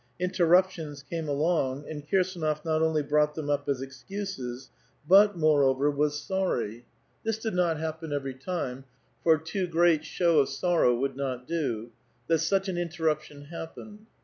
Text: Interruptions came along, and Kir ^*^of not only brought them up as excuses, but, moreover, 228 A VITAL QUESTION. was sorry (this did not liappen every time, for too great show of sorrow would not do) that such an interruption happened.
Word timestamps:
Interruptions 0.19 1.03
came 1.03 1.27
along, 1.27 1.87
and 1.87 2.07
Kir 2.09 2.21
^*^of 2.21 2.65
not 2.65 2.81
only 2.81 3.03
brought 3.03 3.35
them 3.35 3.51
up 3.51 3.69
as 3.69 3.83
excuses, 3.83 4.71
but, 5.07 5.37
moreover, 5.37 5.91
228 5.91 5.91
A 5.91 5.93
VITAL 5.93 6.25
QUESTION. 6.25 6.39
was 6.39 6.39
sorry 6.41 6.85
(this 7.23 7.37
did 7.37 7.53
not 7.53 7.77
liappen 7.77 8.11
every 8.11 8.33
time, 8.33 8.85
for 9.23 9.37
too 9.37 9.67
great 9.67 10.03
show 10.03 10.39
of 10.39 10.49
sorrow 10.49 10.95
would 10.95 11.15
not 11.15 11.47
do) 11.47 11.91
that 12.25 12.39
such 12.39 12.67
an 12.67 12.79
interruption 12.79 13.43
happened. 13.43 14.07